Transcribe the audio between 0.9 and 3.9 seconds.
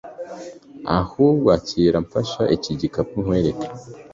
ahubwo akira mfasha iki gikapu nkwereke